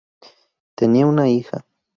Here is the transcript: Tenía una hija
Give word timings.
Tenía 0.73 1.05
una 1.05 1.27
hija 1.29 1.63